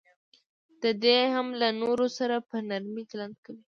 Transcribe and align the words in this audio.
دی 0.81 0.91
دې 1.03 1.17
هم 1.33 1.47
له 1.61 1.67
نورو 1.81 2.07
سره 2.17 2.35
په 2.49 2.55
نرمي 2.69 3.03
چلند 3.11 3.35
کوي. 3.45 3.59